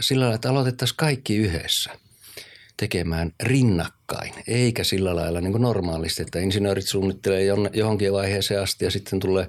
[0.00, 1.90] sillä lailla, että aloitettaisiin kaikki yhdessä
[2.76, 8.90] tekemään rinnakkain, eikä sillä lailla niin kuin normaalisti, että insinöörit suunnittelee johonkin vaiheeseen asti ja
[8.90, 9.48] sitten tulee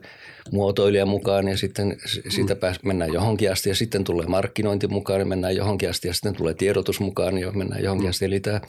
[0.51, 1.97] muotoilija mukaan ja sitten
[2.29, 2.59] siitä mm.
[2.59, 6.35] pääs, mennään johonkin asti ja sitten tulee markkinointi mukaan ja mennään johonkin asti ja sitten
[6.35, 8.09] tulee tiedotus mukaan ja mennään johonkin mm.
[8.09, 8.25] asti.
[8.25, 8.61] Eli tämä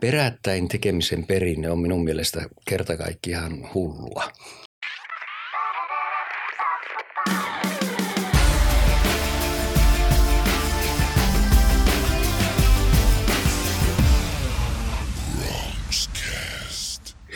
[0.00, 4.24] perättäin tekemisen perinne on minun mielestä kerta kaikkiaan hullua.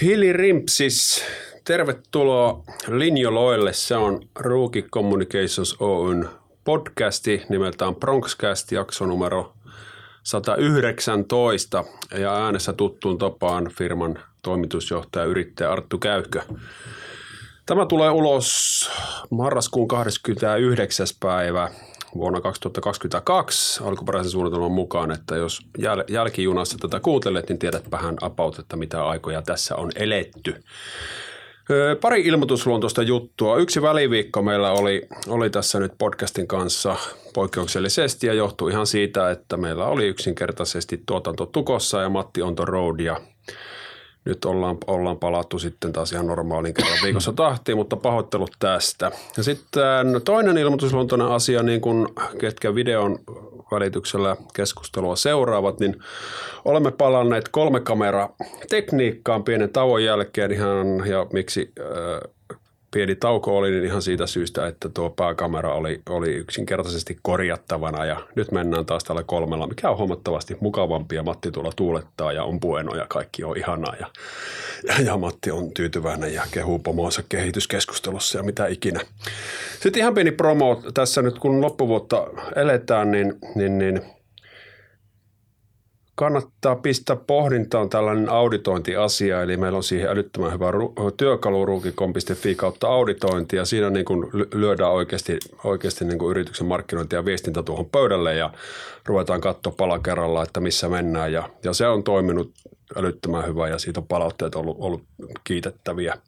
[0.03, 1.25] Hili Rimpsis,
[1.65, 3.73] tervetuloa Linjoloille.
[3.73, 6.29] Se on Rookie Communications Oyn
[6.65, 9.53] podcasti nimeltään Bronxcast, jakso numero
[10.23, 11.85] 119
[12.19, 16.43] ja äänessä tuttuun tapaan firman toimitusjohtaja yrittäjä Arttu Käykö.
[17.67, 18.91] Tämä tulee ulos
[19.31, 21.07] marraskuun 29.
[21.21, 21.71] päivä
[22.15, 28.59] vuonna 2022 alkuperäisen suunnitelman mukaan, että jos jäl- jälkijunassa tätä kuuntelet, niin tiedät vähän about,
[28.59, 30.55] että mitä aikoja tässä on eletty.
[32.01, 33.57] Pari ilmoitusluontoista juttua.
[33.57, 36.97] Yksi väliviikko meillä oli, oli tässä nyt podcastin kanssa
[37.35, 42.65] poikkeuksellisesti ja johtui ihan siitä, että meillä oli yksinkertaisesti tuotanto tukossa ja Matti on the
[42.67, 43.21] road ja
[44.25, 49.13] nyt ollaan, ollaan palattu sitten taas ihan normaalin kerran viikossa tahtiin, mutta pahoittelut tästä.
[49.37, 49.83] Ja sitten
[50.25, 53.19] toinen ilmoitusluontoinen asia, niin kuin ketkä videon
[53.73, 55.97] välityksellä keskustelua seuraavat, niin
[56.65, 58.29] olemme palanneet kolme kamera
[58.69, 61.87] tekniikkaan pienen tauon jälkeen ihan, ja miksi äh,
[62.93, 68.05] pieni tauko oli niin ihan siitä syystä, että tuo pääkamera oli, oli yksinkertaisesti korjattavana.
[68.05, 71.17] Ja nyt mennään taas tällä kolmella, mikä on huomattavasti mukavampi.
[71.17, 73.95] Ja Matti tuolla tuulettaa ja on bueno ja kaikki on ihanaa.
[74.01, 74.07] Ja,
[74.89, 79.01] ja, ja Matti on tyytyväinen ja kehuu pomoonsa kehityskeskustelussa ja mitä ikinä.
[79.81, 80.83] Sitten ihan pieni promo.
[80.95, 82.27] Tässä nyt kun loppuvuotta
[82.57, 84.01] eletään, niin, niin, niin–
[86.23, 90.67] kannattaa pistää pohdintaan tällainen auditointiasia, eli meillä on siihen älyttömän hyvä
[91.17, 97.17] työkalu ruukikom.fi kautta auditointi, ja siinä niin kuin lyödään oikeasti, oikeasti niin kuin yrityksen markkinointi
[97.17, 98.51] ja viestintä tuohon pöydälle, ja
[99.07, 102.53] ruvetaan katsoa pala kerralla, että missä mennään, ja, ja se on toiminut
[102.97, 105.03] älyttömän hyvä, ja siitä on palautteet ollut, ollut
[105.45, 106.19] kiitettäviä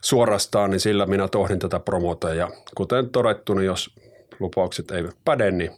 [0.00, 3.90] suorastaan, niin sillä minä tohdin tätä promota, ja kuten todettu, niin jos
[4.40, 5.70] lupaukset eivät päde, niin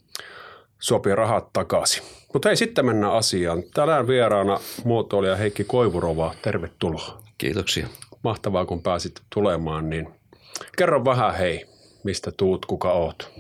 [0.85, 2.03] sopii rahat takaisin.
[2.33, 3.63] Mutta hei, sitten mennään asiaan.
[3.75, 6.35] Tänään vieraana muotoilija Heikki Koivurova.
[6.43, 7.23] Tervetuloa.
[7.39, 7.87] Kiitoksia.
[8.25, 9.91] Mahtavaa, kun pääsit tulemaan.
[9.91, 10.09] Niin
[10.79, 11.67] kerro vähän, hei,
[12.05, 13.33] mistä tuut, kuka oot?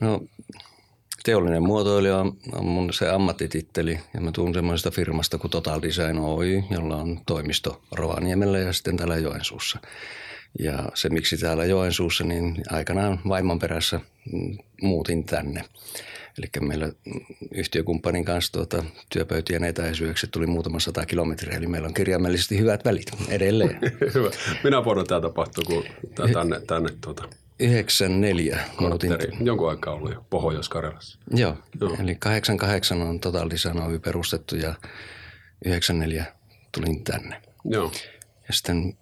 [0.00, 0.20] No,
[1.24, 2.18] teollinen muotoilija
[2.52, 7.20] on mun se ammattititteli ja mä tuun semmoisesta firmasta kuin Total Design Oy, jolla on
[7.26, 9.78] toimisto Rovaniemellä ja sitten täällä Joensuussa.
[10.58, 14.00] Ja se, miksi täällä Joensuussa, niin aikanaan vaimon perässä
[14.82, 15.64] muutin tänne.
[16.38, 16.92] Eli meillä
[17.52, 23.10] yhtiökumppanin kanssa tuota, työpöytien etäisyydeksi tuli muutama sata kilometriä, eli meillä on kirjaimellisesti hyvät välit
[23.28, 23.80] edelleen.
[24.14, 24.30] Hyvä.
[24.64, 25.84] Minä vuonna tämä tapahtui, kun
[26.32, 27.28] tänne, tänne tuota,
[27.60, 28.58] 94.
[28.80, 29.16] Muutin.
[29.40, 31.18] Jonkun aikaa ollut jo Pohjois-Karjalassa.
[31.30, 33.20] Joo, Joo, eli 88 on
[33.50, 34.74] Design perustettu ja
[35.64, 36.24] 94
[36.72, 37.42] tulin tänne.
[37.64, 37.92] Joo.
[38.48, 38.96] Ja sitten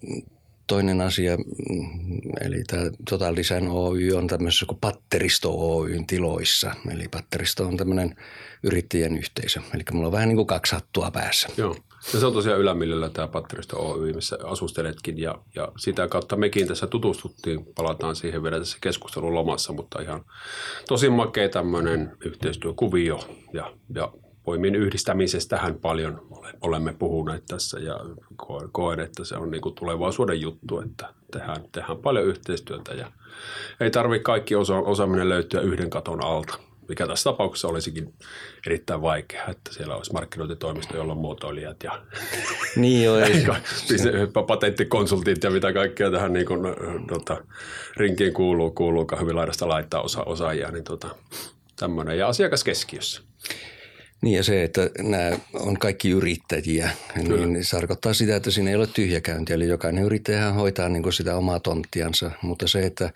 [0.66, 6.74] toinen asia, mm, eli tämä Total Design Oy on tämmöisessä kuin Patteristo Oyn tiloissa.
[6.90, 8.16] Eli Patteristo on tämmöinen
[8.62, 9.60] yrittäjien yhteisö.
[9.74, 11.48] Eli mulla on vähän niin kuin kaksi hattua päässä.
[11.56, 11.76] Joo.
[12.12, 16.68] Ja se on tosiaan Ylämillellä tämä Patteristo Oy, missä asusteletkin ja, ja sitä kautta mekin
[16.68, 17.66] tässä tutustuttiin.
[17.74, 20.24] Palataan siihen vielä tässä keskustelun lomassa, mutta ihan
[20.88, 23.20] tosi makea tämmöinen yhteistyökuvio
[23.52, 24.12] ja, ja
[24.46, 26.26] voimien yhdistämisestähän paljon
[26.60, 28.00] olemme puhuneet tässä ja
[28.72, 33.12] koen, että se on niin kuin tulevaisuuden juttu, että tehdään, tehdään paljon yhteistyötä ja
[33.80, 36.58] ei tarvitse kaikki osa, osaaminen löytyä yhden katon alta,
[36.88, 38.14] mikä tässä tapauksessa olisikin
[38.66, 42.02] erittäin vaikeaa, että siellä olisi markkinointitoimisto, jolla on muotoilijat ja
[42.76, 43.44] niin joo, ei.
[44.46, 46.60] patenttikonsultit ja mitä kaikkea tähän niin kuin,
[47.08, 47.44] tota,
[47.96, 51.08] rinkiin kuuluu, kuuluu hyvin laidasta laittaa osa, osaajia, niin tota,
[51.76, 53.22] tämmöinen ja asiakas keskiössä.
[54.22, 57.46] Niin ja se, että nämä on kaikki yrittäjiä, Kyllä.
[57.46, 59.56] niin se tarkoittaa sitä, että siinä ei ole tyhjäkäyntiä.
[59.56, 63.10] Eli jokainen yrittäjä hoitaa niin sitä omaa tonttiansa, mutta se, että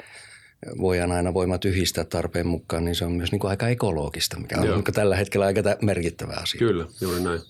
[0.80, 4.60] voidaan aina voimat yhdistää tarpeen mukaan, niin se on myös niin kuin aika ekologista, mikä
[4.60, 4.82] on Joo.
[4.82, 6.58] tällä hetkellä aika merkittävä asia.
[6.58, 7.40] Kyllä, juuri näin.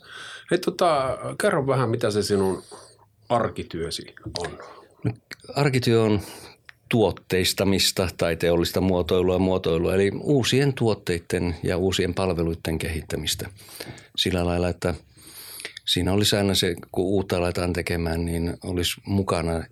[0.50, 2.62] Hei, tota, kerro vähän, mitä se sinun
[3.28, 4.58] arkityösi on?
[5.04, 5.12] No,
[5.54, 6.20] arkityö on
[6.90, 13.50] tuotteistamista tai teollista muotoilua muotoilua, eli uusien tuotteiden ja uusien palveluiden kehittämistä
[14.16, 14.94] sillä lailla, että
[15.84, 19.64] siinä olisi aina se, kun uutta aletaan tekemään, niin olisi mukana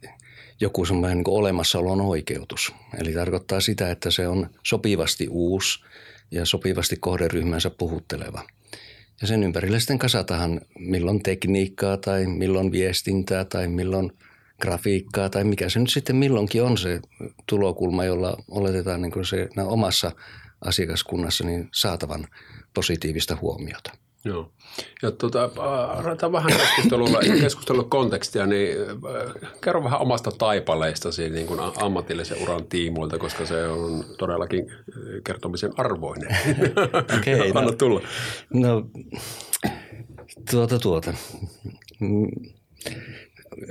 [0.61, 2.75] joku semmoinen niin olemassaolon oikeutus.
[3.01, 5.85] Eli tarkoittaa sitä, että se on sopivasti uusi
[6.31, 8.43] ja sopivasti kohderyhmänsä puhutteleva.
[9.21, 14.13] Ja sen ympärille sitten kasatahan milloin tekniikkaa tai milloin viestintää tai milloin
[14.63, 17.01] grafiikkaa tai mikä se nyt sitten milloinkin on se
[17.47, 20.13] tulokulma, jolla oletetaan niin se omassa
[20.61, 22.27] asiakaskunnassa niin saatavan
[22.75, 23.93] positiivista huomiota.
[24.25, 24.53] Joo.
[25.03, 25.51] Ja tuota,
[26.07, 27.09] aletaan vähän keskustelua,
[27.41, 33.69] keskustelua kontekstia, niin äh, kerro vähän omasta taipaleistasi niin kuin ammatillisen uran tiimoilta, koska se
[33.69, 34.77] on todellakin äh,
[35.25, 36.37] kertomisen arvoinen.
[37.19, 38.01] Okei, okay, Anna no, tulla.
[38.55, 38.87] No,
[40.51, 41.15] tuota tuota.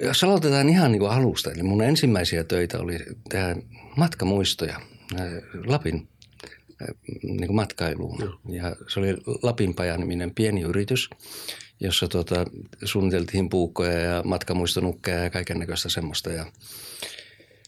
[0.01, 2.99] Jos aloitetaan ihan niin kuin alusta, niin mun ensimmäisiä töitä oli
[3.29, 3.55] tehdä
[3.95, 4.81] matkamuistoja
[5.65, 6.07] Lapin
[7.23, 8.19] niin kuin matkailuun.
[8.19, 8.39] No.
[8.49, 11.09] Ja se oli Lapinpaja-niminen pieni yritys,
[11.79, 12.45] jossa tuota,
[12.83, 16.29] suunniteltiin puukkoja ja matkamuistonukkeja ja kaiken näköistä semmoista.
[16.29, 16.45] Ja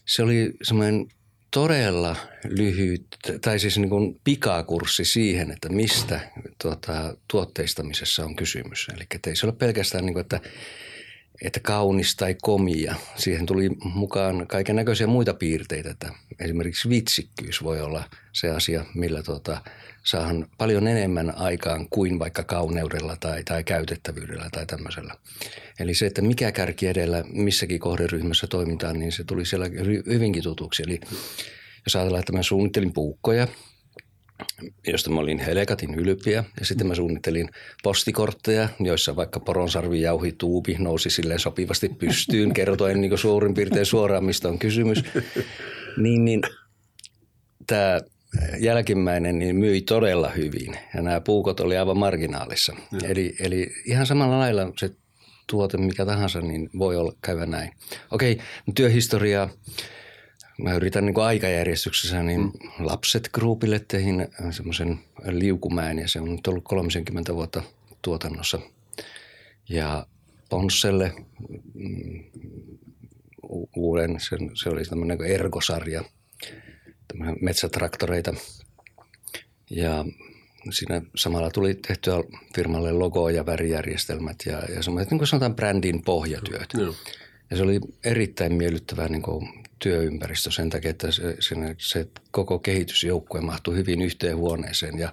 [0.06, 1.06] se oli semmoinen
[1.50, 2.16] todella
[2.48, 3.06] lyhyt,
[3.40, 6.20] tai siis niin kuin pikakurssi siihen, että mistä
[6.62, 8.88] tuota, tuotteistamisessa on kysymys.
[8.94, 10.40] Eli ei se ole pelkästään niin kuin, että
[11.42, 12.94] että kaunis tai komia.
[13.16, 19.22] Siihen tuli mukaan kaiken näköisiä muita piirteitä, että esimerkiksi vitsikkyys voi olla se asia, millä
[19.22, 19.62] tuota,
[20.04, 25.14] saahan paljon enemmän aikaan kuin vaikka kauneudella tai, tai käytettävyydellä tai tämmöisellä.
[25.78, 29.66] Eli se, että mikä kärki edellä missäkin kohderyhmässä toimitaan, niin se tuli siellä
[30.06, 30.82] hyvinkin tutuksi.
[30.82, 31.00] Eli
[31.86, 33.48] jos ajatellaan, että mä suunnittelin puukkoja–
[34.86, 36.44] josta mä olin helekatin ylpiä.
[36.60, 37.48] Ja sitten mä suunnittelin
[37.82, 44.24] postikortteja, joissa vaikka poronsarvi jauhi tuubi nousi silleen sopivasti pystyyn, kertoen niin suurin piirtein suoraan,
[44.24, 45.04] mistä on kysymys.
[45.96, 46.42] Niin, niin
[47.66, 48.00] tämä
[48.58, 52.76] jälkimmäinen niin myi todella hyvin ja nämä puukot oli aivan marginaalissa.
[53.04, 54.90] Eli, eli ihan samalla lailla se
[55.50, 57.72] tuote mikä tahansa, niin voi olla käydä näin.
[58.10, 58.38] Okei,
[58.74, 59.50] työhistoriaa
[60.62, 62.52] mä yritän niin aikajärjestyksessä, niin mm.
[62.78, 64.98] lapset groupille tein semmoisen
[65.30, 67.62] liukumäen ja se on nyt ollut 30 vuotta
[68.02, 68.58] tuotannossa.
[69.68, 70.06] Ja
[70.48, 71.12] Ponsselle
[71.74, 72.24] mm,
[73.76, 76.04] uuden, se, se oli tämmöinen niin ergosarja,
[77.40, 78.34] metsätraktoreita.
[79.70, 80.04] Ja
[80.70, 82.14] siinä samalla tuli tehtyä
[82.54, 86.74] firmalle logo ja värijärjestelmät ja, ja semmoiset niin kuin sanotaan brändin pohjatyöt.
[86.74, 86.94] Mm.
[87.50, 89.48] Ja se oli erittäin miellyttävää niin kuin
[89.78, 95.12] työympäristö sen takia, että se, se, se koko kehitysjoukkue mahtui hyvin yhteen huoneeseen ja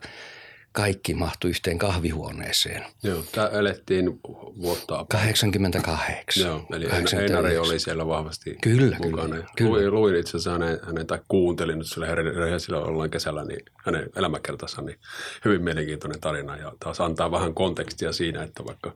[0.77, 2.83] kaikki mahtui yhteen kahvihuoneeseen.
[3.03, 4.19] Joo, tämä elettiin
[4.61, 5.05] vuotta...
[5.09, 6.43] 88.
[6.43, 7.19] Joo, eli 89.
[7.19, 9.27] Einari oli siellä vahvasti kyllä, mukana.
[9.27, 9.71] Kyllä, kyllä.
[9.71, 14.09] Luin, luin itse asiassa hänen, hänen tai kuuntelin nyt sille rehellisellä ollaan kesällä, niin hänen
[14.15, 14.99] elämäkertansa, niin
[15.45, 18.93] hyvin mielenkiintoinen tarina ja taas antaa vähän kontekstia siinä, että vaikka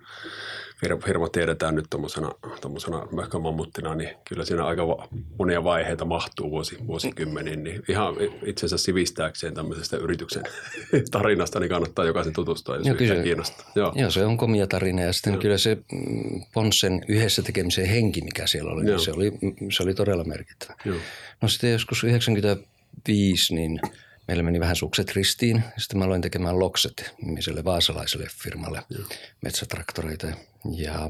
[1.06, 5.08] firma tiedetään nyt tuommoisena möhkömammuttina, niin kyllä siinä aika
[5.40, 7.64] monia vaiheita mahtuu vuosi, vuosikymmeniin.
[7.64, 10.44] Niin ihan itse asiassa sivistääkseen tämmöisestä yrityksen
[11.12, 13.72] tarinasta, niin kannattaa jokaisen tutustua, jos Joo, kyllä, kiinnostaa.
[13.76, 13.94] Joo.
[13.96, 15.42] Joo, se on komia tarina ja sitten Joo.
[15.42, 19.32] kyllä se mm, Ponssen yhdessä tekemisen henki, mikä siellä oli, niin se oli,
[19.72, 20.74] se oli todella merkittävä.
[20.86, 20.98] Joo.
[21.42, 23.80] No sitten joskus 95, niin–
[24.28, 25.64] meillä meni vähän sukset ristiin.
[25.78, 29.00] Sitten mä aloin tekemään Lokset nimiselle vaasalaiselle firmalle ja.
[29.42, 30.28] metsätraktoreita.
[30.76, 31.10] Ja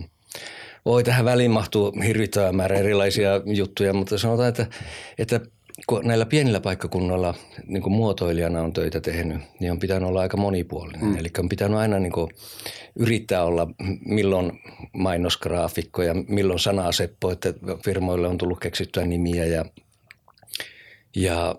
[0.85, 4.67] voi tähän väliin mahtuu hirvittävä määrä erilaisia juttuja, mutta sanotaan, että,
[5.17, 5.39] että
[5.87, 7.35] kun näillä pienillä paikkakunnilla
[7.67, 11.05] niin kuin muotoilijana on töitä tehnyt, niin on pitänyt olla aika monipuolinen.
[11.05, 11.17] Mm.
[11.17, 12.31] Eli on pitänyt aina niin kuin
[12.95, 13.68] yrittää olla
[14.06, 14.51] milloin
[14.94, 17.53] mainosgraafikko ja milloin sanaseppo, että
[17.85, 19.65] firmoille on tullut keksittyä nimiä ja,
[21.15, 21.56] ja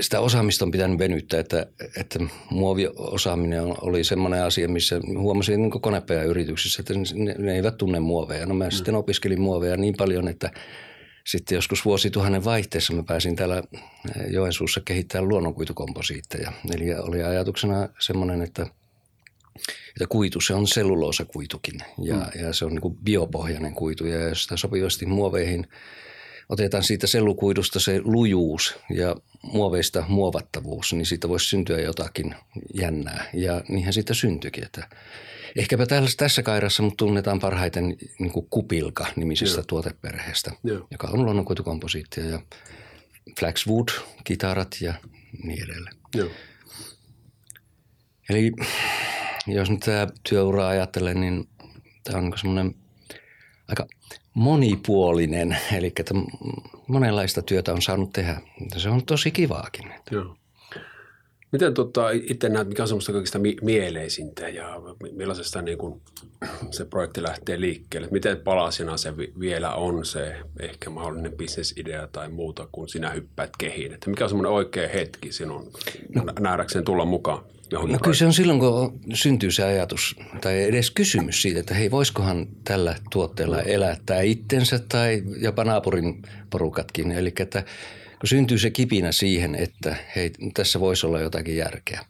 [0.00, 2.18] sitä osaamista on pitänyt venyttää, että, että
[2.50, 8.46] muoviosaaminen oli semmoinen asia, missä huomasin niin yrityksissä, että ne, ne eivät tunne muoveja.
[8.46, 8.70] No mä mm.
[8.70, 10.50] sitten opiskelin muoveja niin paljon, että
[11.26, 13.62] sitten joskus vuosituhannen vaihteessa mä pääsin täällä
[14.30, 16.52] Joensuussa kehittämään luonnonkuitukomposiitteja.
[16.74, 18.62] Eli oli ajatuksena semmoinen, että,
[19.88, 22.40] että kuitu, se on selluloosakuitukin ja, mm.
[22.42, 25.66] ja se on niin biopohjainen kuitu ja jos sitä sopivasti muoveihin–
[26.48, 32.34] otetaan siitä sellukuidusta se lujuus ja muoveista muovattavuus, niin siitä voisi syntyä jotakin
[32.74, 33.30] jännää.
[33.32, 34.64] Ja niinhän siitä syntyikin.
[34.64, 34.88] Että
[35.56, 35.86] ehkäpä
[36.16, 39.64] tässä kairassa mut tunnetaan parhaiten niin kuin Kupilka nimisestä Joo.
[39.66, 40.86] tuoteperheestä, Joo.
[40.90, 42.40] joka on luonnonkuitukomposiittia ja
[43.40, 43.88] Flaxwood,
[44.24, 44.94] kitarat ja
[45.42, 45.96] niin edelleen.
[46.14, 46.30] Joo.
[48.28, 48.52] Eli
[49.46, 51.48] jos nyt tämä työura ajattelee, niin
[52.04, 52.74] tämä on semmoinen
[53.68, 53.86] aika
[54.34, 56.14] monipuolinen, eli että
[56.86, 58.40] monenlaista työtä on saanut tehdä.
[58.76, 59.92] Se on tosi kivaakin.
[60.10, 60.36] Joo.
[61.52, 64.80] Miten tota, itse näet, mikä on semmoista kaikista mieleisintä ja
[65.12, 66.00] millaisesta niin kun
[66.70, 68.08] se projekti lähtee liikkeelle?
[68.10, 73.94] Miten palasina se vielä on se ehkä mahdollinen bisnesidea tai muuta, kun sinä hyppäät kehiin?
[73.94, 75.72] Että mikä on semmoinen oikea hetki sinun
[76.14, 76.24] no.
[76.40, 77.44] nähdäkseen tulla mukaan?
[77.72, 81.90] No kyllä se on silloin, kun syntyy se ajatus tai edes kysymys siitä, että hei,
[81.90, 87.12] voisikohan tällä tuotteella elättää itsensä tai jopa naapurin porukatkin.
[87.12, 87.64] Eli että
[88.20, 92.04] kun syntyy se kipinä siihen, että hei, tässä voisi olla jotakin järkeä,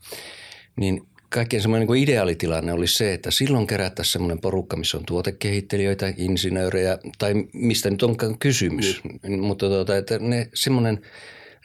[0.76, 6.12] niin kaikkein semmoinen niin ideaalitilanne olisi se, että silloin kerättäisiin semmoinen porukka, missä on tuotekehittelijöitä,
[6.16, 9.00] insinöörejä tai mistä nyt onkaan kysymys.
[9.23, 9.40] Mm.
[9.40, 11.00] Mutta tuota, että ne semmoinen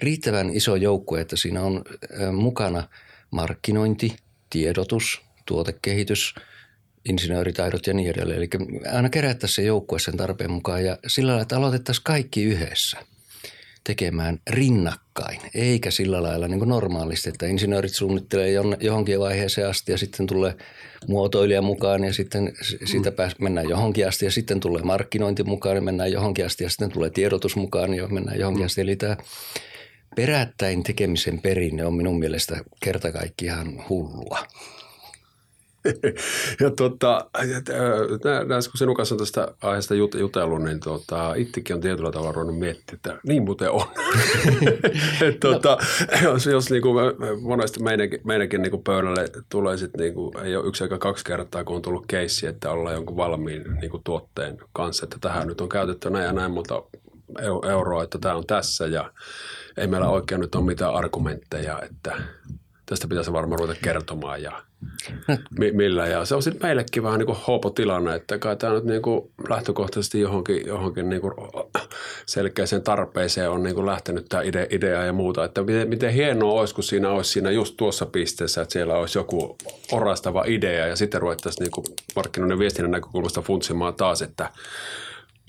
[0.02, 1.84] riittävän iso joukkue, että siinä on
[2.34, 2.84] mukana
[3.32, 4.16] markkinointi,
[4.50, 6.36] tiedotus, tuotekehitys,
[7.10, 8.38] insinööritaidot ja niin edelleen.
[8.38, 8.50] Eli
[8.94, 12.98] aina kerättäisiin se joukkue sen tarpeen mukaan ja sillä lailla, että aloitettaisiin kaikki yhdessä
[13.84, 19.98] tekemään rinnakkain, eikä sillä lailla niin kuin normaalisti, että insinöörit suunnittelee johonkin vaiheeseen asti ja
[19.98, 20.56] sitten tulee
[21.08, 22.54] muotoilija mukaan ja sitten
[22.86, 26.70] siitä pääs, mennään johonkin asti ja sitten tulee markkinointi mukaan ja mennään johonkin asti ja
[26.70, 28.82] sitten tulee tiedotus mukaan ja mennään johonkin asti.
[28.82, 29.18] Eli tämä
[30.16, 34.40] perättäin tekemisen perinne on minun mielestä kerta kaikkiaan hullua.
[36.62, 37.30] ja tota,
[38.48, 42.32] näissä kun sinun kanssa on tästä aiheesta jut, jutellut, niin tota, itsekin on tietyllä tavalla
[42.32, 43.86] ruvennut miettiä, että niin muuten on.
[45.28, 45.78] Et, tota,
[46.12, 46.32] no.
[46.32, 46.96] Jos, jos niin kuin
[47.42, 51.26] monesti meidänkin, meidänkin niin kuin pöydälle tulee sitten, niin kuin, ei ole yksi eikä kaksi
[51.26, 55.48] kertaa, kun on tullut keissi, että ollaan jonkun valmiin niin kuin tuotteen kanssa, että tähän
[55.48, 56.84] nyt on käytetty näin ja näin monta
[57.70, 59.12] euroa, että tämä on tässä ja
[59.80, 62.16] ei meillä oikein nyt ole mitään argumentteja, että
[62.86, 64.62] tästä pitäisi varmaan ruveta kertomaan ja
[65.60, 66.08] mi- millä.
[66.08, 69.32] Ja se on sitten meillekin vähän niin kuin hoopotilanne, että kai tämä nyt niin kuin
[69.50, 71.34] lähtökohtaisesti johonkin, johonkin niin kuin
[72.26, 75.44] selkeäseen tarpeeseen on niin kuin lähtenyt tämä ide- idea ja muuta.
[75.44, 79.18] Että miten, miten hienoa olisi, kun siinä olisi siinä just tuossa pisteessä, että siellä olisi
[79.18, 79.58] joku
[79.92, 84.50] orastava idea ja sitten ruvettaisiin niin markkinoiden viestinnän näkökulmasta funtsimaan taas, että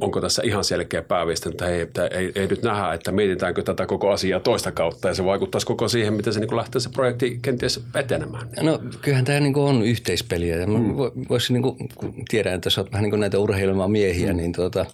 [0.01, 4.11] onko tässä ihan selkeä pääviesti, että ei, ei, ei nyt nähdä, että mietitäänkö tätä koko
[4.11, 7.81] asiaa toista kautta ja se vaikuttaisi koko siihen, miten se niin lähtee se projekti kenties
[7.95, 8.49] etenemään.
[8.63, 10.97] No kyllähän tämä niin on yhteispeliä ja mm.
[11.29, 14.37] voisin, niin kuin, kun tiedän, että sä oot vähän niin kuin näitä urheilemaan miehiä, mm.
[14.37, 14.87] niin tuota,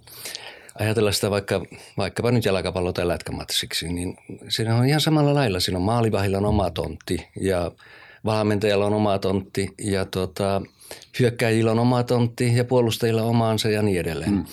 [0.79, 1.63] ajatella sitä vaikka,
[1.97, 4.17] vaikkapa nyt jalkapallo- tai lätkämatsiksi, niin
[4.49, 5.61] siinä on ihan samalla lailla.
[5.61, 7.71] Siinä on maalivahilla on oma tontti ja
[8.25, 10.63] valmentajalla on oma tontti ja tuota,
[11.19, 14.33] hyökkäjillä on oma tontti ja puolustajilla omaansa ja niin edelleen.
[14.33, 14.45] Mm.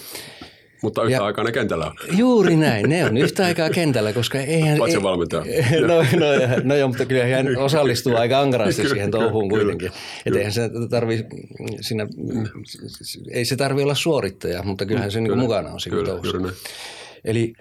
[0.83, 1.95] Mutta yhtä ja, aikaa ne kentällä on.
[2.17, 4.77] Juuri näin, ne on yhtä aikaa kentällä, koska eihän...
[4.77, 5.43] Paitsi ei, valmentaja.
[5.87, 9.91] No, no, no joo, mutta kyllä hän osallistuu aika ankarasti siihen touhuun kuitenkin.
[10.25, 11.25] Että eihän se tarvi,
[11.81, 12.07] siinä,
[13.31, 16.37] ei se tarvi olla suorittaja, mutta kyllähän se niin mukana on siinä touhussa.
[17.25, 17.53] Eli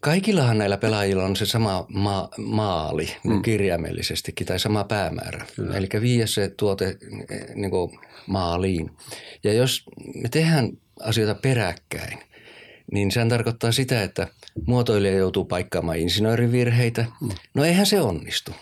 [0.00, 3.42] Kaikillahan näillä pelaajilla on se sama ma- maali mm.
[3.42, 5.46] kirjaimellisestikin tai sama päämäärä.
[5.56, 5.76] Kyllä.
[5.76, 6.96] Eli viiä se tuote
[7.54, 7.70] niin
[8.26, 8.90] maaliin.
[9.44, 12.18] Ja jos me tehdään asioita peräkkäin,
[12.92, 14.28] niin sehän tarkoittaa sitä, että
[14.66, 17.06] muotoilija joutuu paikkaamaan insinöörivirheitä.
[17.20, 17.28] Mm.
[17.54, 18.52] No eihän se onnistu.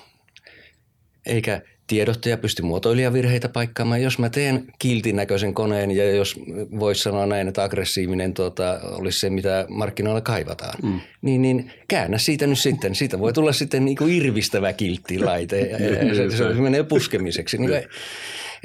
[1.27, 4.03] Eikä tiedottaja pysty muotoilijavirheitä paikkaamaan.
[4.03, 6.37] Jos mä teen kiltin näköisen koneen ja jos
[6.79, 11.01] voisi sanoa näin, että aggressiivinen tuota, olisi se, mitä markkinoilla kaivataan, mm.
[11.23, 12.95] niin, niin käännä siitä nyt sitten.
[12.95, 17.59] Siitä voi tulla sitten niin kuin irvistävä kilttilaite ja, ja se, se menee puskemiseksi.
[17.59, 17.83] Niin kuin,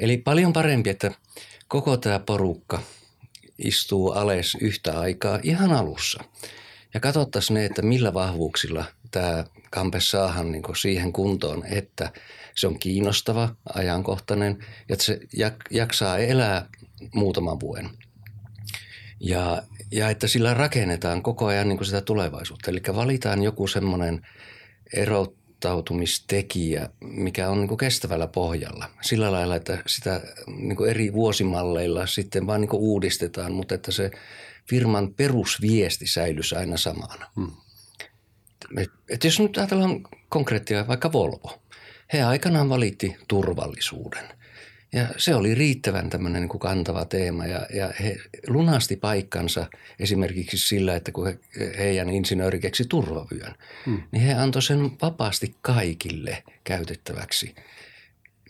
[0.00, 1.10] eli paljon parempi, että
[1.68, 2.82] koko tämä porukka
[3.58, 6.24] istuu ales yhtä aikaa ihan alussa.
[6.94, 12.10] Ja katsottaisiin ne, että millä vahvuuksilla tämä kampe saahan niin siihen kuntoon, että–
[12.54, 15.20] se on kiinnostava, ajankohtainen ja että se
[15.70, 16.68] jaksaa elää
[17.14, 17.90] muutaman vuoden.
[19.20, 22.70] Ja, ja että sillä rakennetaan koko ajan niin kuin sitä tulevaisuutta.
[22.70, 24.26] Eli valitaan joku semmoinen
[24.94, 28.90] erottautumistekijä, mikä on niin kuin kestävällä pohjalla.
[29.02, 33.92] Sillä lailla, että sitä niin kuin eri vuosimalleilla sitten vaan niin kuin uudistetaan, mutta että
[33.92, 34.10] se
[34.68, 37.30] firman perusviesti säilyisi aina samana.
[37.36, 37.52] Hmm.
[38.76, 41.58] Et, et jos nyt ajatellaan konkreettia vaikka Volvo–
[42.12, 44.28] he aikanaan valitti turvallisuuden.
[44.92, 48.16] Ja se oli riittävän tämmöinen niin kuin kantava teema ja, ja he
[48.46, 49.66] lunasti paikkansa
[49.98, 51.38] esimerkiksi sillä, että kun he,
[51.78, 53.54] heidän insinööri keksi turvavyön,
[53.86, 54.02] hmm.
[54.12, 57.54] niin he antoi sen vapaasti kaikille käytettäväksi.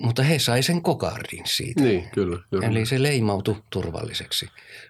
[0.01, 1.83] Mutta he sai sen kokardin siitä.
[1.83, 2.39] Niin, kyllä.
[2.51, 2.67] kyllä.
[2.67, 4.47] Eli se leimautui turvalliseksi.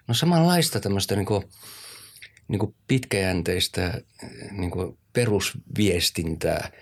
[0.07, 1.43] No samanlaista tämmöistä niin kuin,
[2.47, 4.01] niin kuin pitkäjänteistä
[4.51, 6.69] niin kuin perusviestintää–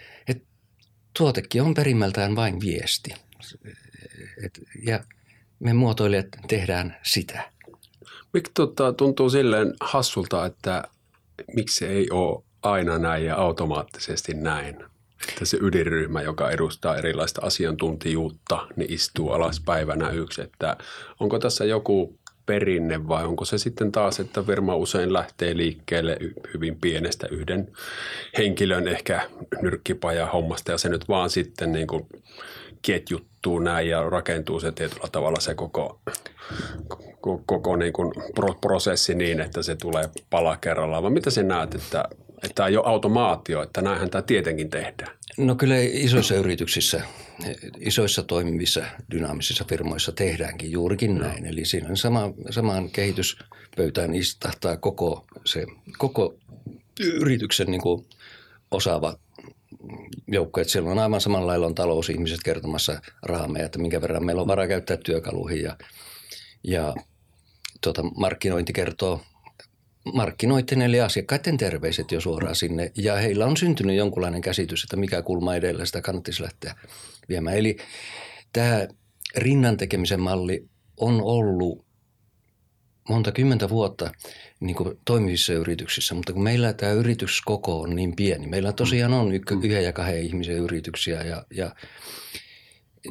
[1.18, 3.14] tuotekin on perimmältään vain viesti.
[4.46, 5.04] Et, ja
[5.60, 7.52] me muotoilijat tehdään sitä.
[8.34, 10.84] Miksi tota, tuntuu silleen hassulta, että
[11.56, 14.76] miksi ei ole aina näin ja automaattisesti näin?
[15.30, 20.42] Että se ydinryhmä, joka edustaa erilaista asiantuntijuutta, niin istuu alas päivänä yksi.
[20.42, 20.78] Että
[21.20, 26.18] onko tässä joku perinne vai onko se sitten taas, että firma usein lähtee liikkeelle
[26.54, 27.68] hyvin pienestä yhden
[28.38, 29.22] henkilön ehkä
[29.62, 32.08] nyrkkipaja hommasta ja se nyt vaan sitten niin kuin
[32.82, 36.00] ketjuttuu näin ja rakentuu se tietyllä tavalla se koko,
[37.46, 38.14] koko, niin kuin
[38.62, 41.04] prosessi niin, että se tulee pala kerrallaan.
[41.04, 42.06] Vai mitä sä näet, että,
[42.44, 45.18] että tämä ei ole automaatio, että näinhän tämä tietenkin tehdään?
[45.38, 47.02] No kyllä isoissa yrityksissä,
[47.80, 51.46] isoissa toimivissa dynaamisissa firmoissa tehdäänkin juurikin näin.
[51.46, 55.66] Eli siinä on sama, samaan kehityspöytään istahtaa koko, se,
[55.98, 56.36] koko
[57.00, 58.06] yrityksen niin kuin
[58.72, 59.18] osaava
[60.28, 64.42] joukko, että siellä on aivan samalla lailla on talousihmiset kertomassa raameja, että minkä verran meillä
[64.42, 65.64] on varaa käyttää työkaluihin.
[65.64, 65.78] Ja,
[66.64, 66.94] ja
[67.82, 69.22] tuota, markkinointi kertoo
[70.14, 72.92] markkinoiden eli asiakkaiden terveiset jo suoraan sinne.
[72.98, 76.76] Ja heillä on syntynyt jonkunlainen käsitys, että mikä kulma edellä sitä kannattaisi lähteä
[77.30, 77.58] viemään.
[77.58, 77.78] Eli
[78.54, 78.88] tämä
[79.36, 81.86] rinnan tekemisen malli on ollut
[83.10, 84.12] monta kymmentä vuotta
[84.60, 89.32] niin kuin toimivissa yrityksissä, mutta kun meillä tämä yrityskoko on niin pieni, meillä tosiaan on
[89.64, 91.76] yhden ja kahden ihmisen yrityksiä ja, ja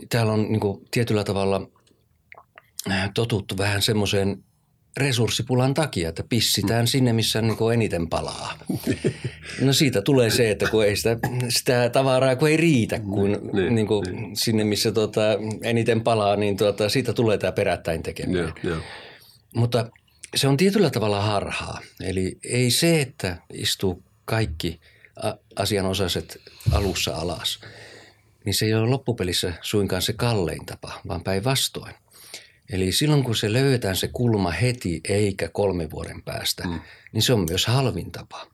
[0.09, 1.71] täällä on niin kuin tietyllä tavalla
[3.15, 4.45] totuttu vähän semmoiseen
[4.97, 8.59] resurssipulan takia, että pissitään sinne, missä niin kuin eniten palaa.
[9.61, 11.17] No siitä tulee se, että kun ei sitä,
[11.49, 14.37] sitä tavaraa kun ei riitä kun, niin, niin kuin niin.
[14.37, 15.21] sinne, missä tuota,
[15.63, 18.53] eniten palaa, niin tuota, siitä tulee tämä perättäin tekeminen.
[18.63, 18.77] Ja, ja.
[19.55, 19.91] Mutta
[20.37, 21.81] se on tietyllä tavalla harhaa.
[22.01, 24.81] Eli ei se, että istuu kaikki
[25.57, 26.41] asianosaiset
[26.73, 27.61] alussa alas,
[28.45, 31.95] niin se ei ole loppupelissä suinkaan se kallein tapa, vaan päinvastoin–
[32.73, 36.81] Eli silloin kun se löydetään se kulma heti eikä kolme vuoden päästä, mm.
[37.13, 38.47] niin se on myös halvin tapa.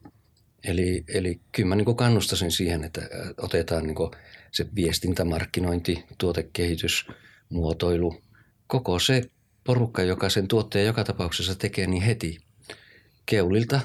[0.64, 3.00] Eli, eli kyllä mä niin kannustaisin siihen, että
[3.38, 3.96] otetaan niin
[4.52, 7.06] se viestintä, markkinointi, tuotekehitys,
[7.49, 8.23] muotoilu,
[8.66, 9.23] koko se
[9.64, 12.38] porukka, joka sen tuotteen joka tapauksessa tekee, niin heti
[13.26, 13.80] keulilta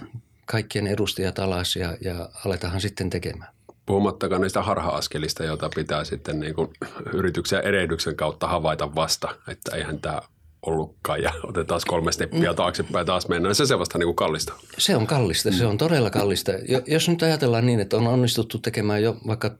[0.45, 3.53] kaikkien edustajat alas ja, ja aletahan sitten tekemään.
[3.91, 6.69] Puhumattakaan niistä harha-askelista, joita pitää sitten niin kuin
[7.13, 10.21] yrityksen erehdyksen kautta havaita vasta, että eihän tämä
[10.65, 12.55] ollutkaan ja otetaan kolme steppiä mm.
[12.55, 13.55] taaksepäin taas mennään.
[13.55, 14.53] Se se vasta niin kuin kallista.
[14.77, 16.51] Se on kallista, se on todella kallista.
[16.87, 19.55] Jos nyt ajatellaan niin, että on onnistuttu tekemään jo vaikka,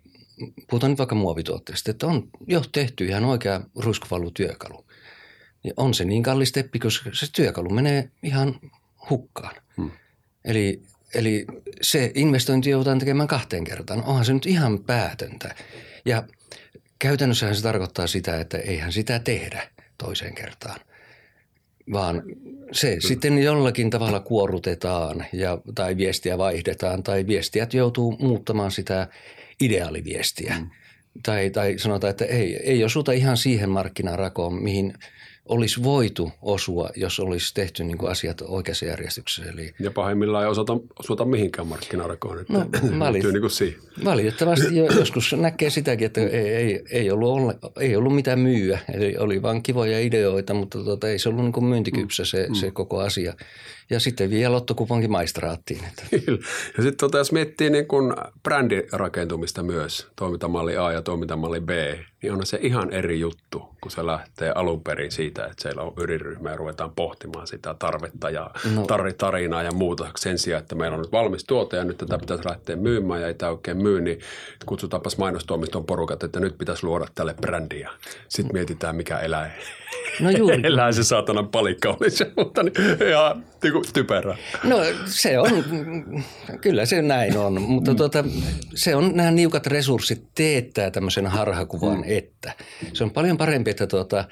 [0.70, 4.86] puhutaan nyt vaikka muovituotteesta, että on jo tehty ihan oikea ruiskuvalutyökalu.
[5.64, 8.60] Niin on se niin kallis steppi, koska se työkalu menee ihan
[9.10, 9.56] hukkaan.
[9.78, 9.92] Hmm.
[10.46, 10.82] Eli
[11.16, 11.46] Eli
[11.82, 14.04] se investointi joudutaan tekemään kahteen kertaan.
[14.04, 15.56] Onhan se nyt ihan päätöntä.
[16.06, 16.24] Ja
[17.00, 20.80] käytännössähän se tarkoittaa sitä, että eihän sitä tehdä toiseen kertaan.
[21.94, 22.24] Vaan
[22.72, 29.08] se sitten jollakin tavalla kuorutetaan ja, tai viestiä vaihdetaan tai viestijät joutuu muuttamaan sitä
[29.62, 30.56] ideaaliviestiä.
[30.60, 30.70] Mm.
[31.24, 34.94] Tai, tai sanotaan, että ei, ei osuta ihan siihen markkinarakoon, mihin–
[35.52, 39.52] olisi voitu osua, jos olisi tehty niin kuin asiat oikeassa järjestyksessä.
[39.52, 39.74] Eli...
[39.80, 42.40] Ja pahimmillaan ei osata, osata mihinkään markkinarakoon.
[42.40, 42.66] Että no,
[43.00, 43.80] valit, niin kuin siihen.
[44.06, 48.80] Valitettavasti joskus näkee sitäkin, että ei, ei, ei, ollut, ole, ei ollut mitään myyä.
[48.94, 52.54] Eli oli vain kivoja ideoita, mutta tuota, ei se ollut niin kuin myyntikypsä se, mm.
[52.54, 53.34] se koko asia.
[53.90, 55.80] Ja sitten vielä lottokuponkin maistraattiin.
[55.84, 56.04] Että.
[56.78, 61.70] Ja sitten tota, jos miettii niin kuin brändirakentumista myös, toimintamalli A ja toimintamalli B,
[62.24, 65.94] niin on se ihan eri juttu, kun se lähtee alun perin siitä, että siellä on
[65.98, 68.86] yriryhmä ja ruvetaan pohtimaan sitä tarvetta ja no.
[69.18, 72.46] tarinaa ja muuta sen sijaan, että meillä on nyt valmis tuote ja nyt tätä pitäisi
[72.46, 74.20] lähteä myymään ja ei tämä oikein myy, niin
[74.66, 77.90] kutsutaanpas mainostoimiston porukat, että nyt pitäisi luoda tälle brändiä.
[78.28, 79.52] Sitten mietitään, mikä elää.
[80.20, 80.60] No juuri.
[80.68, 82.74] Elää se saatanan palikka olisi, mutta niin,
[83.10, 84.38] ihan niin typerä.
[84.64, 85.50] No se on,
[86.62, 88.24] kyllä se näin on, mutta tuota,
[88.76, 92.04] se on nämä niukat resurssit teettää tämmöisen harhakuvan, mm.
[92.06, 92.54] että
[92.94, 94.26] se on paljon parempi, että tuota,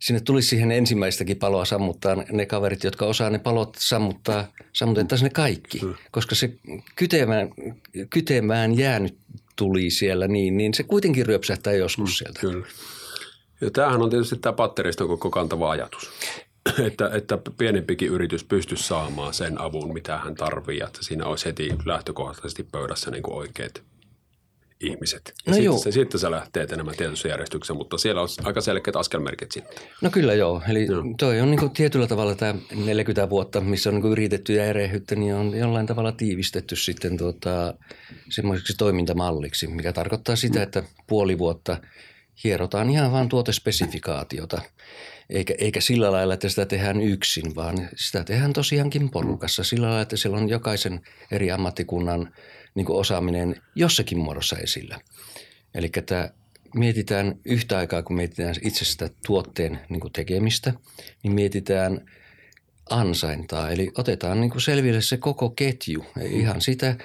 [0.00, 5.30] sinne tulisi siihen ensimmäistäkin paloa sammuttaa ne kaverit, jotka osaa ne palot sammuttaa, sammutettaisiin ne
[5.30, 5.94] kaikki, mm.
[6.10, 6.52] koska se
[6.96, 7.48] kytemään,
[8.10, 9.18] kytemään jäänyt
[9.56, 12.40] tuli siellä niin, niin se kuitenkin ryöpsähtää joskus mm, sieltä.
[12.40, 12.66] Kyllä.
[13.60, 16.10] Ja tämähän on tietysti tämä patteriston koko kantava ajatus.
[16.86, 21.70] Että, että pienempikin yritys pystyisi saamaan sen avun, mitä hän tarvitsee, että siinä olisi heti
[21.84, 23.82] lähtökohtaisesti pöydässä niin kuin oikeat
[24.80, 25.32] ihmiset.
[25.46, 28.96] Ja no sitten, se, sitten se lähtee etenemään tietyssä järjestyksessä, mutta siellä on aika selkeät
[28.96, 29.82] askelmerkit sitten.
[30.00, 30.62] No kyllä joo.
[30.68, 31.04] Eli joo.
[31.18, 34.64] toi on niin kuin tietyllä tavalla tämä 40 vuotta, missä on niin kuin yritetty ja
[34.64, 37.74] erehdytty, niin on jollain tavalla tiivistetty sitten tuota,
[38.30, 41.76] semmoiseksi toimintamalliksi, mikä tarkoittaa sitä, että puoli vuotta–
[42.44, 44.62] hierotaan ihan vain tuotespesifikaatiota.
[45.30, 50.02] Eikä, eikä sillä lailla, että sitä tehdään yksin, vaan sitä tehdään tosiaankin porukassa sillä lailla,
[50.02, 52.34] että siellä on jokaisen eri ammattikunnan
[52.78, 55.00] niin osaaminen jossakin muodossa esillä.
[55.74, 56.32] Eli että
[56.74, 60.72] mietitään yhtä aikaa, kun mietitään itse sitä tuotteen niin tekemistä,
[61.22, 62.00] niin mietitään
[62.90, 63.70] ansaintaa.
[63.70, 66.96] Eli otetaan niin selville se koko ketju, ihan sitä,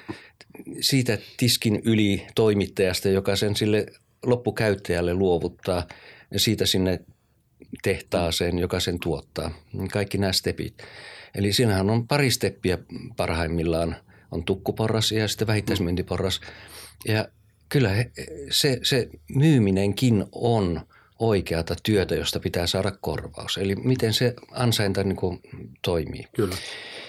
[0.81, 3.85] siitä tiskin yli toimittajasta, joka sen sille
[4.25, 5.87] loppukäyttäjälle luovuttaa
[6.31, 6.99] ja siitä sinne
[7.83, 9.51] tehtaaseen, joka sen tuottaa.
[9.91, 10.77] Kaikki nämä stepit.
[11.35, 12.77] Eli siinähän on pari steppiä
[13.17, 13.95] parhaimmillaan.
[14.33, 16.41] On tukkuporras ja sitten vähittäismyyntiporras.
[17.07, 17.27] Ja
[17.69, 17.89] kyllä
[18.51, 20.81] se, se myyminenkin on
[21.19, 23.57] oikeata työtä, josta pitää saada korvaus.
[23.57, 25.41] Eli miten se ansainta niin kuin
[25.81, 26.27] toimii.
[26.35, 26.55] Kyllä.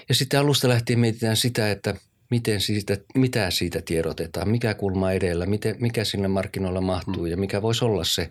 [0.09, 1.95] Ja sitten alusta lähtien mietitään sitä, että
[2.29, 7.27] miten siitä, mitä siitä tiedotetaan, mikä kulma edellä, miten, mikä sinne markkinoilla mahtuu mm.
[7.27, 8.29] ja mikä voisi olla se,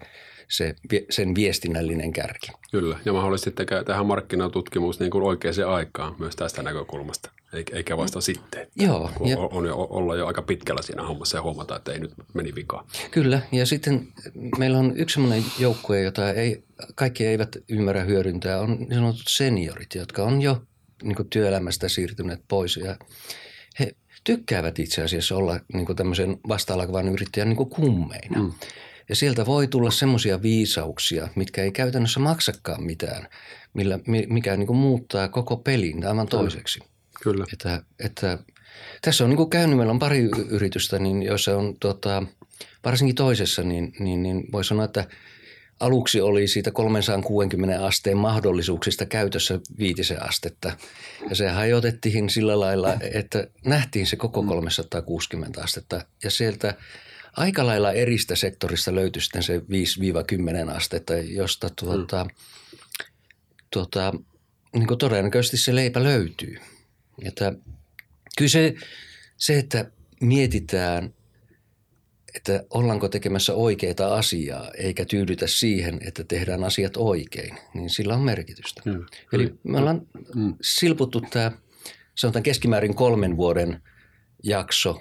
[0.48, 0.74] se,
[1.10, 2.52] sen viestinnällinen kärki.
[2.70, 7.30] Kyllä, ja mahdollisesti tehdään markkinatutkimus niin kuin oikeaan aikaan myös tästä näkökulmasta,
[7.72, 8.22] eikä vasta mm.
[8.22, 8.66] sitten.
[8.76, 9.10] Joo.
[9.20, 12.12] On, ja, on jo, olla jo aika pitkällä siinä hommassa ja huomata, että ei nyt
[12.34, 12.86] meni vikaan.
[13.10, 14.08] Kyllä, ja sitten
[14.58, 16.64] meillä on yksi sellainen joukkue, jota ei,
[16.94, 20.62] kaikki eivät ymmärrä hyödyntää, on niin sanotut seniorit, jotka on jo
[21.02, 22.96] niin työelämästä siirtyneet pois ja
[23.80, 28.42] he tykkäävät itse asiassa olla niin tämmöisen vasta-alkavan yrittäjän niin kummeina.
[28.42, 28.52] Mm.
[29.08, 33.28] Ja sieltä voi tulla semmoisia viisauksia, mitkä ei käytännössä maksakaan mitään,
[33.74, 36.80] millä, mikä niin kuin muuttaa koko pelin aivan toiseksi.
[37.24, 37.44] Kyllä.
[37.52, 38.38] Että, että
[39.02, 42.22] tässä on niin kuin käynyt, meillä on pari yritystä, niin joissa on tota,
[42.84, 45.06] varsinkin toisessa, niin, niin, niin voi sanoa, että–
[45.80, 50.76] aluksi oli siitä 360 asteen mahdollisuuksista käytössä viitisen astetta.
[51.28, 56.04] Ja se hajotettiin sillä lailla, että nähtiin se koko 360 astetta.
[56.24, 56.74] Ja sieltä
[57.36, 62.26] aika lailla eristä sektorista löytyi sitten se 5-10 astetta, josta tuota,
[63.70, 64.12] tuota,
[64.74, 66.56] niin todennäköisesti se leipä löytyy.
[67.22, 67.52] Että
[68.38, 68.74] kyllä se,
[69.36, 71.10] se, että mietitään–
[72.34, 78.20] että ollaanko tekemässä oikeita asiaa, eikä tyydytä siihen, että tehdään asiat oikein, niin sillä on
[78.20, 78.82] merkitystä.
[78.84, 79.06] Mm.
[79.32, 80.54] Eli me ollaan mm.
[80.62, 81.52] silputtu tämä,
[82.14, 83.82] sanotaan keskimäärin kolmen vuoden
[84.42, 85.00] jakso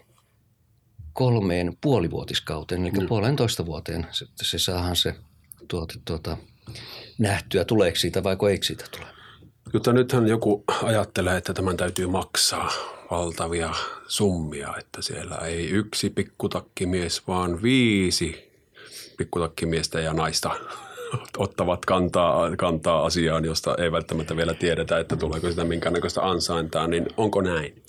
[1.13, 3.07] kolmeen puolivuotiskauteen, eli mm.
[3.07, 5.15] puolentoista vuoteen se, se saahan se
[5.67, 6.37] tuota, tuota,
[7.17, 9.07] nähtyä, tuleeko siitä vai eikö siitä tule.
[9.73, 12.71] Mutta nythän joku ajattelee, että tämän täytyy maksaa
[13.11, 13.69] valtavia
[14.07, 18.51] summia, että siellä ei yksi pikkutakkimies, vaan viisi
[19.17, 20.51] pikkutakkimiestä ja naista
[21.37, 27.07] ottavat kantaa, kantaa asiaan, josta ei välttämättä vielä tiedetä, että tuleeko sitä minkäännäköistä ansaintaa, niin
[27.17, 27.83] onko näin?